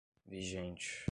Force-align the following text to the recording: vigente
vigente 0.27 0.99